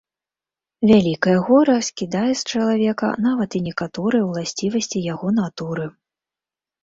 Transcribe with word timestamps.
Вялікае 0.91 1.35
гора 1.49 1.73
скідае 1.87 2.31
з 2.39 2.55
чалавека 2.55 3.07
нават 3.27 3.49
і 3.59 3.63
некаторыя 3.67 4.23
ўласцівасці 4.29 5.03
яго 5.13 5.27
натуры. 5.39 5.85